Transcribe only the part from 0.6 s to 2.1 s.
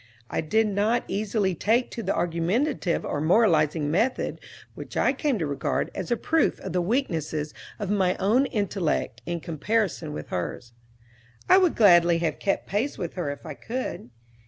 not easily take to